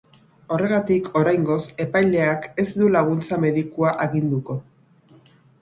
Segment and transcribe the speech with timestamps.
[0.53, 4.61] Horregatik, oraingoz, epaileak ez du laguntza medikua aginduko.